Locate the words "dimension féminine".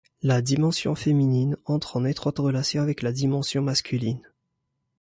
0.41-1.57